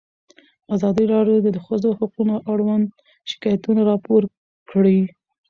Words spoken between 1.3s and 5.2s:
د د ښځو حقونه اړوند شکایتونه راپور کړي.